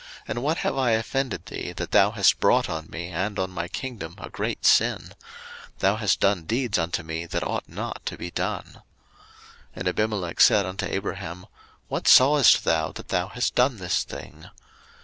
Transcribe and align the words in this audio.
and 0.27 0.41
what 0.41 0.57
have 0.57 0.75
I 0.75 0.93
offended 0.93 1.45
thee, 1.45 1.73
that 1.73 1.91
thou 1.91 2.09
hast 2.09 2.39
brought 2.39 2.67
on 2.67 2.89
me 2.89 3.09
and 3.09 3.37
on 3.37 3.51
my 3.51 3.67
kingdom 3.67 4.15
a 4.17 4.31
great 4.31 4.65
sin? 4.65 5.13
thou 5.77 5.97
hast 5.97 6.19
done 6.19 6.45
deeds 6.45 6.79
unto 6.79 7.03
me 7.03 7.27
that 7.27 7.45
ought 7.45 7.69
not 7.69 8.03
to 8.07 8.17
be 8.17 8.31
done. 8.31 8.65
01:020:010 8.73 8.81
And 9.75 9.87
Abimelech 9.87 10.41
said 10.41 10.65
unto 10.65 10.87
Abraham, 10.87 11.45
What 11.87 12.07
sawest 12.07 12.63
thou, 12.63 12.91
that 12.93 13.09
thou 13.09 13.27
hast 13.27 13.53
done 13.53 13.77
this 13.77 14.03
thing? 14.03 14.47